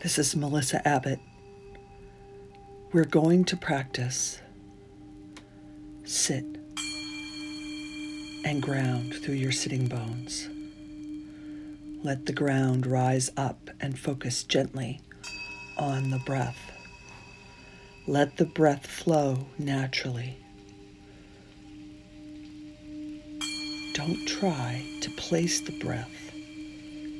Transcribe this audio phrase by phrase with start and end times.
[0.00, 1.18] This is Melissa Abbott.
[2.92, 4.40] We're going to practice
[6.04, 6.44] sit
[8.44, 10.48] and ground through your sitting bones.
[12.04, 15.00] Let the ground rise up and focus gently
[15.76, 16.70] on the breath.
[18.06, 20.38] Let the breath flow naturally.
[23.94, 26.32] Don't try to place the breath.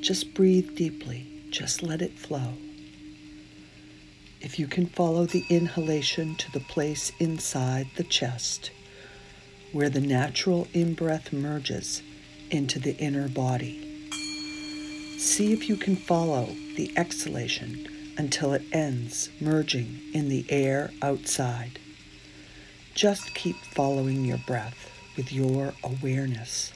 [0.00, 1.26] Just breathe deeply.
[1.50, 2.54] Just let it flow.
[4.40, 8.70] If you can follow the inhalation to the place inside the chest
[9.72, 12.02] where the natural in breath merges
[12.48, 14.08] into the inner body,
[15.18, 16.46] see if you can follow
[16.76, 21.80] the exhalation until it ends, merging in the air outside.
[22.94, 26.72] Just keep following your breath with your awareness,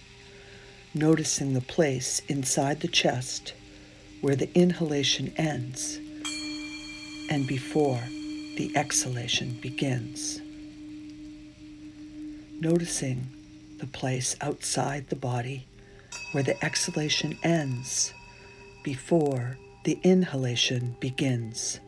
[0.94, 3.54] noticing the place inside the chest
[4.20, 6.00] where the inhalation ends
[7.32, 7.98] and before
[8.58, 10.42] the exhalation begins.
[12.60, 13.26] Noticing
[13.78, 15.66] the place outside the body
[16.32, 18.12] where the exhalation ends
[18.84, 21.80] before the inhalation begins.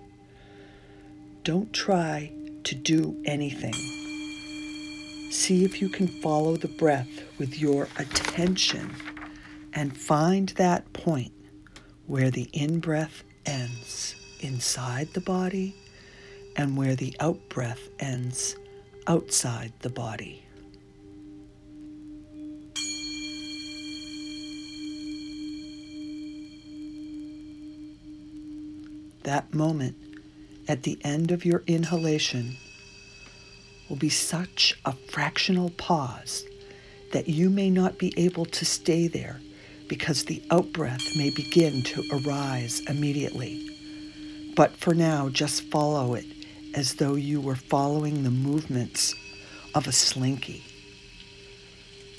[1.42, 3.74] Don't try to do anything.
[5.30, 8.96] See if you can follow the breath with your attention
[9.74, 11.34] and find that point
[12.06, 15.74] where the in breath ends inside the body
[16.56, 18.56] and where the out breath ends
[19.06, 20.44] outside the body.
[29.24, 29.96] That moment
[30.68, 32.56] at the end of your inhalation
[33.88, 36.44] will be such a fractional pause
[37.12, 39.40] that you may not be able to stay there
[39.88, 43.73] because the outbreath may begin to arise immediately.
[44.54, 46.26] But for now, just follow it
[46.74, 49.14] as though you were following the movements
[49.74, 50.64] of a slinky.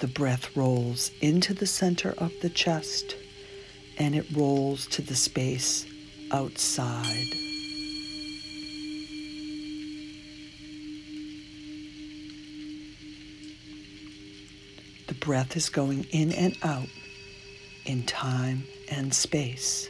[0.01, 3.15] The breath rolls into the center of the chest
[3.97, 5.85] and it rolls to the space
[6.31, 7.27] outside.
[15.07, 16.89] The breath is going in and out
[17.85, 19.89] in time and space.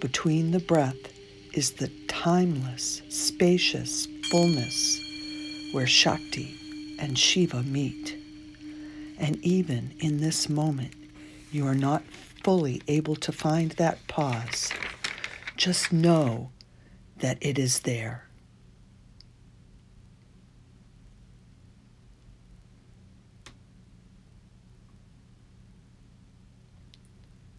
[0.00, 0.96] Between the breath
[1.54, 5.00] is the timeless, spacious fullness
[5.72, 8.16] where Shakti and Shiva meet.
[9.18, 10.94] And even in this moment,
[11.52, 12.02] you are not
[12.42, 14.72] fully able to find that pause.
[15.56, 16.50] Just know
[17.18, 18.28] that it is there.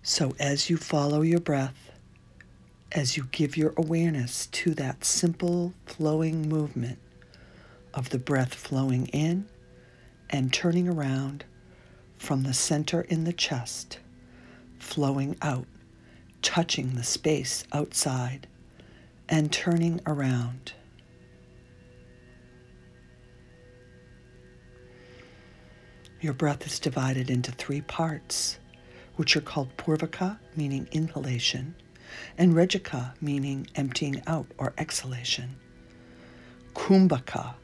[0.04, 1.85] So, as you follow your breath,
[2.96, 6.98] as you give your awareness to that simple flowing movement
[7.94, 9.46] of the breath flowing in
[10.30, 11.44] and turning around
[12.18, 14.00] from the center in the chest,
[14.80, 15.68] flowing out,
[16.42, 18.48] touching the space outside,
[19.28, 20.72] and turning around.
[26.22, 28.58] Your breath is divided into three parts
[29.18, 31.76] which are called puraka, meaning inhalation,
[32.38, 35.56] and rechaka, meaning emptying out or exhalation.
[36.74, 37.56] Kumbhaka,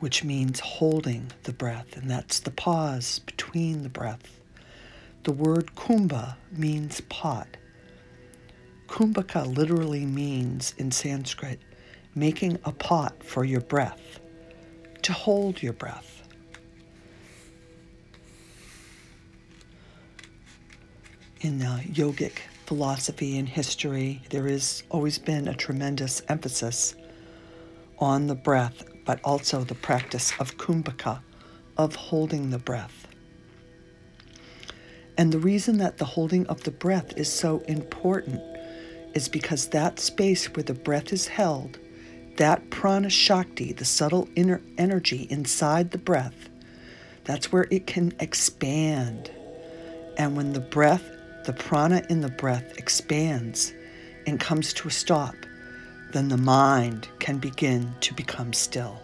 [0.00, 4.40] which means holding the breath, and that's the pause between the breath.
[5.24, 7.56] The word kumbha means pot.
[8.88, 11.60] Kumbhaka literally means in Sanskrit
[12.14, 14.20] making a pot for your breath,
[15.02, 16.16] to hold your breath.
[21.46, 26.94] in uh, yogic philosophy and history, there has always been a tremendous emphasis
[27.98, 31.20] on the breath, but also the practice of kumbhaka,
[31.76, 33.06] of holding the breath.
[35.16, 38.42] And the reason that the holding of the breath is so important
[39.14, 41.78] is because that space where the breath is held,
[42.36, 46.50] that prana shakti, the subtle inner energy inside the breath,
[47.24, 49.30] that's where it can expand.
[50.18, 51.15] And when the breath
[51.46, 53.72] the prana in the breath expands
[54.26, 55.36] and comes to a stop,
[56.12, 59.00] then the mind can begin to become still.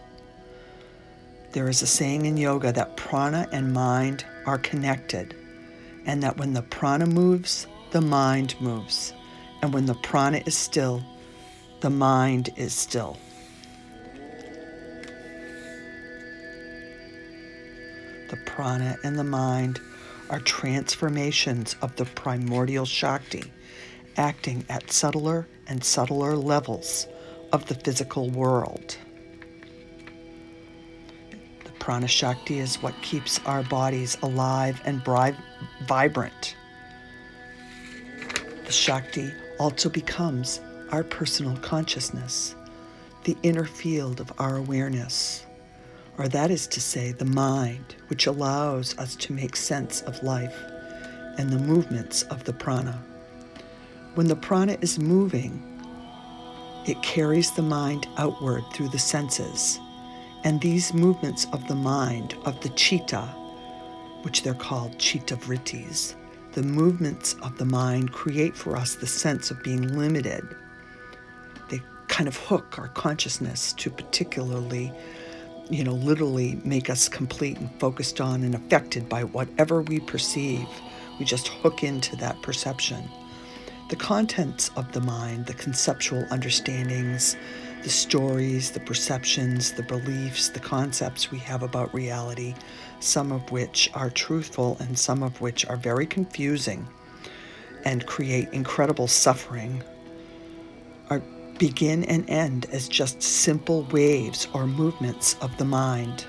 [1.53, 5.33] There is a saying in yoga that prana and mind are connected,
[6.05, 9.13] and that when the prana moves, the mind moves,
[9.61, 11.01] and when the prana is still,
[11.79, 13.17] the mind is still.
[18.29, 19.79] The prana and the mind
[20.29, 23.51] are transformations of the primordial Shakti,
[24.17, 27.07] acting at subtler and subtler levels
[27.51, 28.97] of the physical world.
[31.63, 35.37] The prana shakti is what keeps our bodies alive and bri-
[35.87, 36.55] vibrant.
[38.65, 40.61] The shakti also becomes
[40.91, 42.55] our personal consciousness,
[43.23, 45.45] the inner field of our awareness,
[46.17, 50.55] or that is to say, the mind, which allows us to make sense of life
[51.37, 53.03] and the movements of the prana.
[54.15, 55.61] When the prana is moving,
[56.85, 59.79] it carries the mind outward through the senses,
[60.43, 63.21] and these movements of the mind, of the chitta,
[64.21, 66.15] which they're called chitta vrittis,
[66.51, 70.43] the movements of the mind create for us the sense of being limited.
[71.69, 74.93] They kind of hook our consciousness to particularly,
[75.69, 80.67] you know, literally make us complete and focused on and affected by whatever we perceive.
[81.19, 83.09] We just hook into that perception.
[83.89, 87.35] The contents of the mind, the conceptual understandings,
[87.83, 92.55] the stories, the perceptions, the beliefs, the concepts we have about reality,
[92.99, 96.87] some of which are truthful and some of which are very confusing
[97.85, 99.83] and create incredible suffering,
[101.63, 106.25] begin and end as just simple waves or movements of the mind.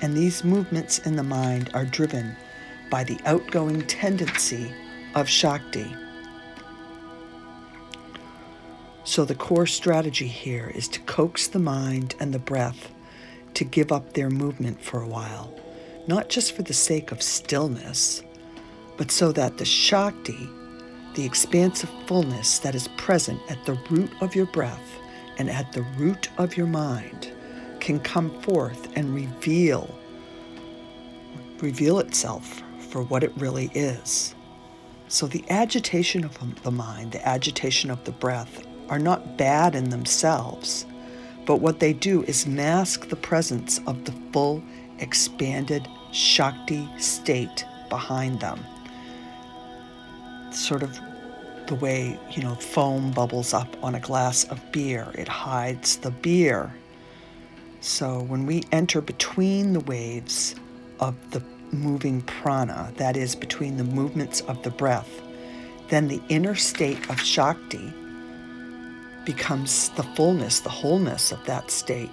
[0.00, 2.34] And these movements in the mind are driven
[2.88, 4.72] by the outgoing tendency
[5.14, 5.94] of Shakti.
[9.04, 12.90] So, the core strategy here is to coax the mind and the breath
[13.52, 15.52] to give up their movement for a while,
[16.06, 18.22] not just for the sake of stillness,
[18.96, 20.48] but so that the Shakti,
[21.14, 24.98] the expansive fullness that is present at the root of your breath
[25.38, 27.32] and at the root of your mind,
[27.80, 29.94] can come forth and reveal
[31.60, 34.34] reveal itself for what it really is.
[35.08, 39.88] So the agitation of the mind, the agitation of the breath are not bad in
[39.90, 40.86] themselves,
[41.46, 44.62] but what they do is mask the presence of the full,
[44.98, 48.64] expanded Shakti state behind them.
[50.54, 50.98] Sort of
[51.66, 56.10] the way, you know, foam bubbles up on a glass of beer, it hides the
[56.10, 56.72] beer.
[57.80, 60.54] So when we enter between the waves
[61.00, 61.42] of the
[61.72, 65.20] moving prana, that is, between the movements of the breath,
[65.88, 67.92] then the inner state of Shakti
[69.24, 72.10] becomes the fullness, the wholeness of that state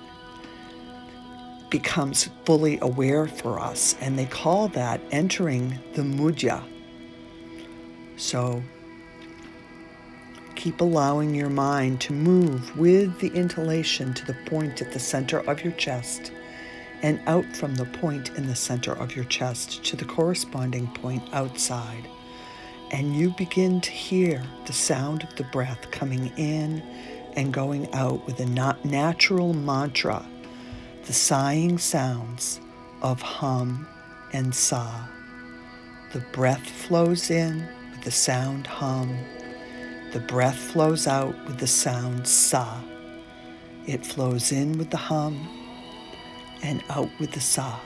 [1.70, 3.96] becomes fully aware for us.
[4.02, 6.64] And they call that entering the madhya.
[8.22, 8.62] So
[10.56, 15.40] keep allowing your mind to move with the inhalation to the point at the center
[15.50, 16.32] of your chest
[17.02, 21.24] and out from the point in the center of your chest to the corresponding point
[21.34, 22.08] outside
[22.92, 26.84] and you begin to hear the sound of the breath coming in
[27.36, 28.46] and going out with a
[28.86, 30.24] natural mantra,
[31.06, 32.62] the sighing sounds
[33.02, 33.88] of hum
[34.32, 35.08] and sa.
[36.14, 37.68] The breath flows in
[38.02, 39.18] the sound hum.
[40.12, 42.82] The breath flows out with the sound sa.
[43.86, 45.48] It flows in with the hum
[46.62, 47.80] and out with the sa.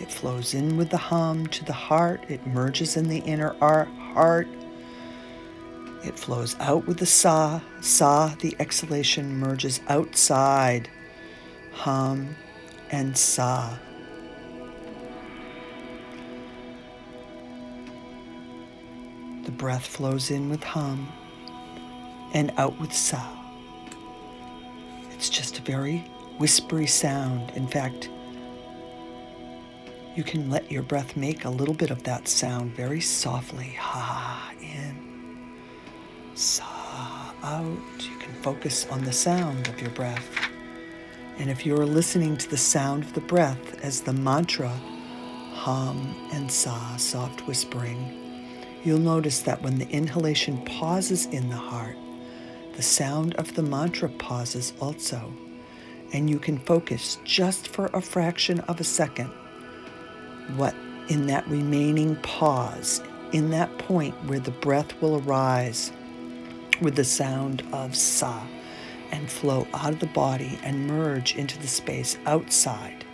[0.00, 2.24] It flows in with the hum to the heart.
[2.28, 4.48] It merges in the inner heart.
[6.04, 7.60] It flows out with the sa.
[7.80, 10.88] Sa, the exhalation, merges outside.
[11.72, 12.36] Hum
[12.90, 13.76] and sa.
[19.64, 21.10] Breath flows in with hum
[22.34, 23.26] and out with sa.
[25.12, 26.00] It's just a very
[26.36, 27.50] whispery sound.
[27.54, 28.10] In fact,
[30.14, 33.70] you can let your breath make a little bit of that sound very softly.
[33.78, 35.56] Ha in,
[36.34, 38.04] sa out.
[38.10, 40.28] You can focus on the sound of your breath.
[41.38, 44.78] And if you're listening to the sound of the breath as the mantra,
[45.54, 48.23] hum and sa, soft whispering,
[48.84, 51.96] you'll notice that when the inhalation pauses in the heart,
[52.76, 55.32] the sound of the mantra pauses also.
[56.12, 59.32] And you can focus just for a fraction of a second
[60.56, 60.74] what
[61.08, 65.92] in that remaining pause, in that point where the breath will arise
[66.80, 68.46] with the sound of sa
[69.10, 73.04] and flow out of the body and merge into the space outside.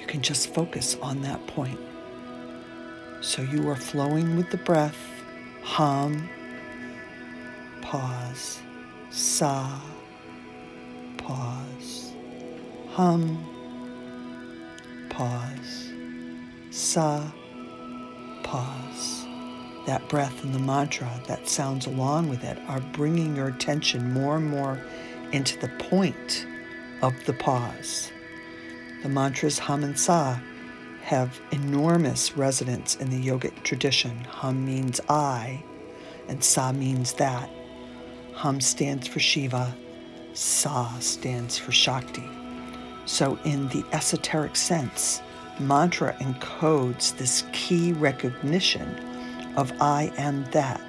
[0.00, 1.80] You can just focus on that point.
[3.24, 4.98] So you are flowing with the breath,
[5.62, 6.28] hum,
[7.80, 8.60] pause,
[9.08, 9.80] sa,
[11.16, 12.12] pause,
[12.90, 13.42] hum,
[15.08, 15.90] pause.
[16.70, 17.24] Sa,
[18.42, 19.24] pause,
[19.86, 24.36] that breath and the mantra that sounds along with it are bringing your attention more
[24.36, 24.78] and more
[25.32, 26.46] into the point
[27.00, 28.12] of the pause.
[29.02, 30.38] The mantras hum and sa
[31.04, 34.24] have enormous resonance in the yogic tradition.
[34.24, 35.62] Hum means I,
[36.28, 37.50] and sa means that.
[38.32, 39.76] Hum stands for Shiva,
[40.32, 42.24] sa stands for Shakti.
[43.04, 45.20] So, in the esoteric sense,
[45.60, 48.88] mantra encodes this key recognition
[49.58, 50.80] of I am that.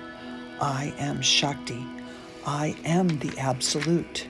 [0.62, 1.86] I am Shakti.
[2.46, 4.28] I am the Absolute.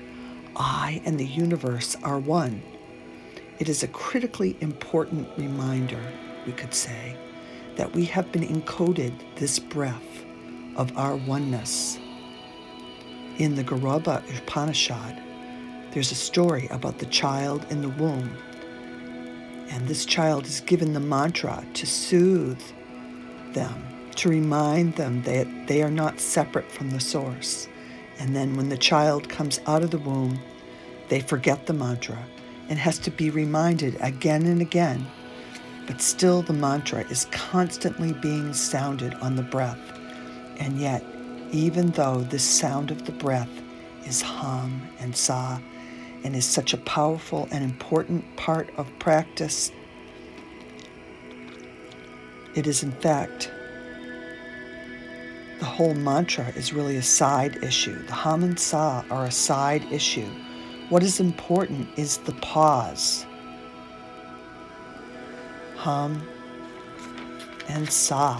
[0.55, 2.63] I and the universe are one.
[3.57, 6.01] It is a critically important reminder,
[6.45, 7.15] we could say,
[7.77, 10.25] that we have been encoded this breath
[10.75, 11.97] of our oneness.
[13.38, 15.21] In the Garbha Upanishad,
[15.91, 18.35] there's a story about the child in the womb.
[19.69, 22.62] And this child is given the mantra to soothe
[23.53, 23.85] them,
[24.17, 27.69] to remind them that they are not separate from the source.
[28.19, 30.41] And then when the child comes out of the womb,
[31.07, 32.19] they forget the mantra
[32.69, 35.05] and has to be reminded again and again.
[35.88, 39.79] But still, the mantra is constantly being sounded on the breath.
[40.57, 41.03] And yet,
[41.51, 43.50] even though this sound of the breath
[44.05, 45.60] is hum and sa
[46.24, 49.72] and is such a powerful and important part of practice,
[52.55, 53.51] it is in fact
[55.60, 57.98] the whole mantra is really a side issue.
[58.07, 60.29] The hum and sa are a side issue.
[60.89, 63.25] What is important is the pause.
[65.75, 66.21] Hum
[67.67, 68.39] and sa.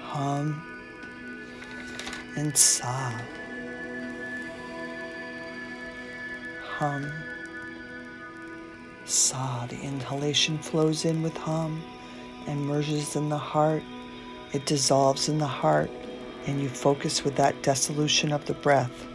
[0.00, 0.62] Hum
[2.36, 3.12] and sa.
[6.62, 7.12] Hum,
[9.04, 9.66] sa.
[9.66, 11.82] The inhalation flows in with hum
[12.46, 13.82] and merges in the heart.
[14.52, 15.90] It dissolves in the heart,
[16.46, 19.06] and you focus with that dissolution of the breath.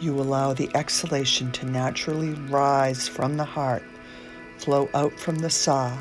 [0.00, 3.82] You allow the exhalation to naturally rise from the heart,
[4.58, 5.96] flow out from the sa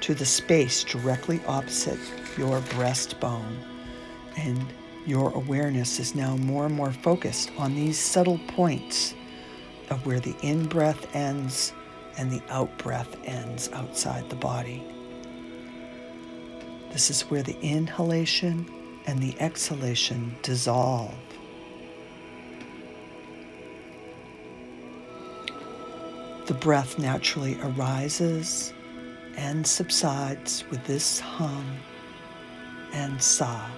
[0.00, 1.98] to the space directly opposite
[2.36, 3.56] your breastbone.
[4.36, 4.72] And
[5.06, 9.14] your awareness is now more and more focused on these subtle points
[9.90, 11.72] of where the in breath ends
[12.16, 14.84] and the out breath ends outside the body.
[16.92, 18.68] This is where the inhalation
[19.08, 21.14] and the exhalation dissolve.
[26.44, 28.74] The breath naturally arises
[29.38, 31.78] and subsides with this hum
[32.92, 33.70] and sa,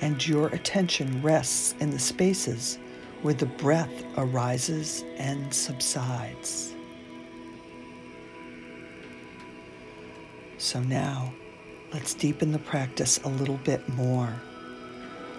[0.00, 2.80] and your attention rests in the spaces
[3.22, 6.74] where the breath arises and subsides.
[10.58, 11.32] So now,
[11.92, 14.32] Let's deepen the practice a little bit more.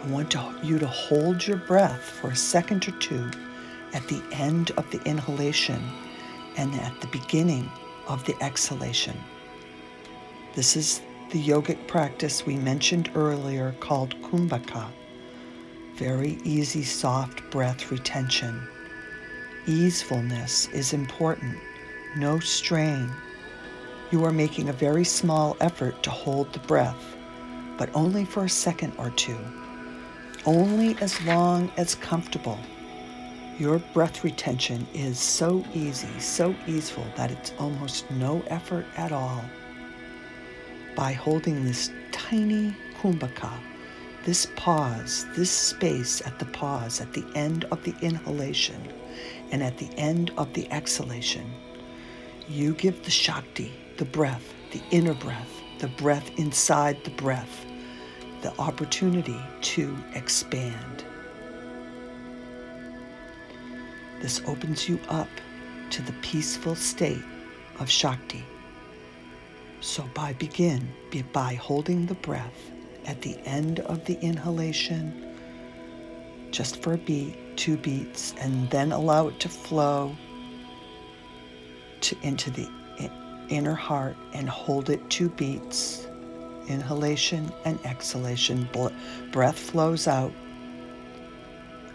[0.03, 3.31] I want to, you to hold your breath for a second or two
[3.93, 5.81] at the end of the inhalation
[6.57, 7.71] and at the beginning
[8.09, 9.17] of the exhalation.
[10.53, 14.87] This is the yogic practice we mentioned earlier called kumbhaka.
[15.95, 18.61] Very easy, soft breath retention.
[19.67, 21.55] Easefulness is important,
[22.17, 23.09] no strain
[24.11, 27.15] you are making a very small effort to hold the breath,
[27.77, 29.37] but only for a second or two,
[30.45, 32.59] only as long as comfortable.
[33.57, 39.43] Your breath retention is so easy, so easeful that it's almost no effort at all.
[40.95, 43.53] By holding this tiny kumbhaka,
[44.25, 48.91] this pause, this space at the pause, at the end of the inhalation
[49.51, 51.49] and at the end of the exhalation,
[52.47, 53.71] you give the Shakti,
[54.01, 57.67] the breath, the inner breath, the breath inside the breath,
[58.41, 61.05] the opportunity to expand.
[64.19, 65.29] This opens you up
[65.91, 67.21] to the peaceful state
[67.77, 68.43] of Shakti.
[69.81, 70.91] So, by begin
[71.31, 72.71] by holding the breath
[73.05, 75.37] at the end of the inhalation,
[76.49, 80.15] just for a beat, two beats, and then allow it to flow
[81.99, 82.67] to, into the
[83.51, 86.07] inner heart and hold it two beats.
[86.67, 88.67] Inhalation and exhalation.
[89.31, 90.31] Breath flows out.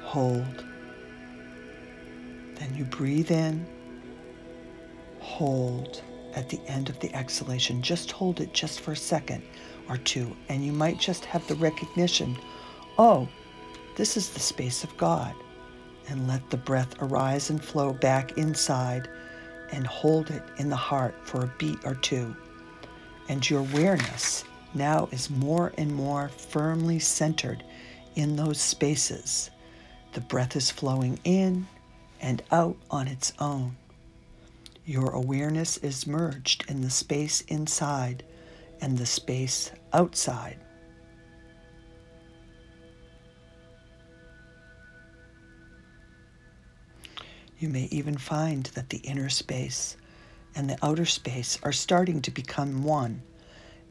[0.02, 0.64] Hold.
[2.54, 3.66] Then you breathe in.
[5.20, 6.02] Hold
[6.34, 7.82] at the end of the exhalation.
[7.82, 9.42] Just hold it just for a second
[9.88, 12.36] or two, and you might just have the recognition
[12.98, 13.28] oh,
[13.96, 15.34] this is the space of God.
[16.08, 19.08] And let the breath arise and flow back inside
[19.72, 22.34] and hold it in the heart for a beat or two.
[23.28, 24.44] And your awareness
[24.74, 27.64] now is more and more firmly centered
[28.14, 29.50] in those spaces.
[30.12, 31.66] The breath is flowing in
[32.20, 33.76] and out on its own.
[34.84, 38.24] Your awareness is merged in the space inside
[38.80, 40.58] and the space outside.
[47.58, 49.96] You may even find that the inner space
[50.54, 53.22] and the outer space are starting to become one,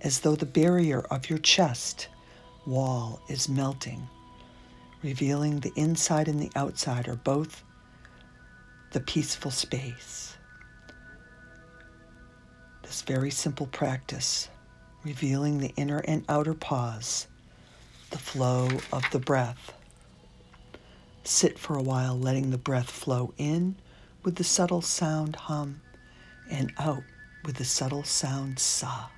[0.02, 2.10] as though the barrier of your chest
[2.68, 4.08] wall is melting,
[5.04, 7.64] revealing the inside and the outside are both
[8.92, 10.38] the peaceful space.
[12.84, 14.48] This very simple practice,
[15.04, 17.28] revealing the inner and outer pause,
[18.12, 19.74] the flow of the breath.
[21.28, 23.78] Sit for a while, letting the breath flow in
[24.24, 25.82] with the subtle sound hum
[26.52, 27.04] and out
[27.44, 29.10] with the subtle sound sa.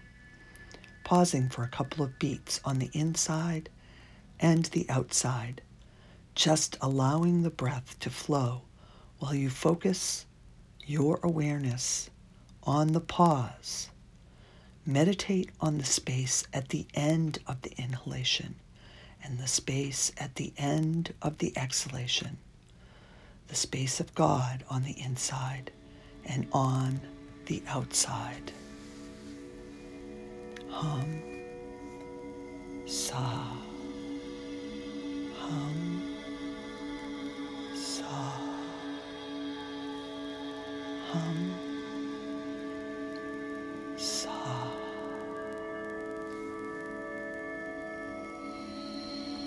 [1.03, 3.69] Pausing for a couple of beats on the inside
[4.39, 5.61] and the outside,
[6.33, 8.61] just allowing the breath to flow
[9.19, 10.25] while you focus
[10.85, 12.09] your awareness
[12.63, 13.89] on the pause.
[14.85, 18.55] Meditate on the space at the end of the inhalation
[19.23, 22.37] and the space at the end of the exhalation,
[23.47, 25.71] the space of God on the inside
[26.25, 27.01] and on
[27.45, 28.51] the outside.
[30.69, 31.21] Hum,
[32.85, 33.43] sa,
[35.33, 36.01] hum,
[37.73, 38.31] sa,
[41.11, 41.56] hum.